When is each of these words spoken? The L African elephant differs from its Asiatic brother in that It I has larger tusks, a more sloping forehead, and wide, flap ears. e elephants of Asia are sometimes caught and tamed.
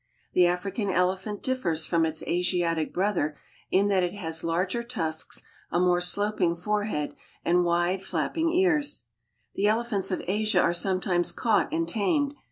The 0.33 0.47
L 0.47 0.53
African 0.53 0.89
elephant 0.89 1.43
differs 1.43 1.85
from 1.85 2.07
its 2.07 2.23
Asiatic 2.23 2.91
brother 2.91 3.37
in 3.69 3.87
that 3.89 4.01
It 4.01 4.13
I 4.13 4.21
has 4.21 4.43
larger 4.43 4.81
tusks, 4.81 5.43
a 5.69 5.79
more 5.79 6.01
sloping 6.01 6.55
forehead, 6.55 7.13
and 7.45 7.63
wide, 7.65 8.01
flap 8.01 8.35
ears. 8.35 9.03
e 9.55 9.67
elephants 9.67 10.09
of 10.09 10.23
Asia 10.25 10.59
are 10.59 10.73
sometimes 10.73 11.31
caught 11.31 11.71
and 11.71 11.87
tamed. 11.87 12.33